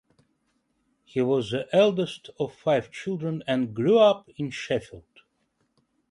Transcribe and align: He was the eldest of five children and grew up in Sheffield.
He 1.03 1.21
was 1.21 1.51
the 1.51 1.67
eldest 1.71 2.31
of 2.39 2.55
five 2.55 2.89
children 2.89 3.43
and 3.45 3.71
grew 3.75 3.99
up 3.99 4.31
in 4.35 4.49
Sheffield. 4.49 5.03